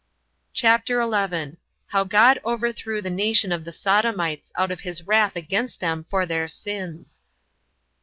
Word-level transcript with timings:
CHAPTER 0.53 0.99
11. 0.99 1.57
How 1.89 2.05
God 2.05 2.41
Overthrew 2.43 3.03
The 3.03 3.11
Nation 3.11 3.51
Of 3.51 3.65
The 3.65 3.71
Sodomites, 3.71 4.51
Out 4.57 4.71
Of 4.71 4.79
His 4.79 5.03
Wrath 5.03 5.35
Against 5.35 5.79
Them 5.79 6.07
For 6.09 6.25
Their 6.25 6.47
Sins. 6.47 7.21